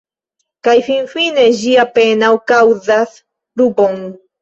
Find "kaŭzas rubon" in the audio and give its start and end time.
2.55-4.07